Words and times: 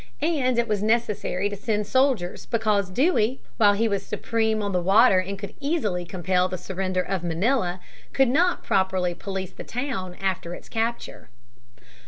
And 0.23 0.57
it 0.57 0.67
was 0.67 0.81
necessary 0.81 1.47
to 1.47 1.55
send 1.55 1.85
soldiers 1.85 2.47
because 2.47 2.89
Dewey, 2.89 3.39
while 3.57 3.73
he 3.73 3.87
was 3.87 4.03
supreme 4.03 4.63
on 4.63 4.71
the 4.71 4.81
water 4.81 5.19
and 5.19 5.37
could 5.37 5.53
easily 5.59 6.05
compel 6.05 6.49
the 6.49 6.57
surrender 6.57 7.03
of 7.03 7.23
Manila, 7.23 7.79
could 8.11 8.27
not 8.27 8.63
properly 8.63 9.13
police 9.13 9.51
the 9.51 9.63
town 9.63 10.15
after 10.19 10.55
its 10.55 10.69
capture. 10.69 11.29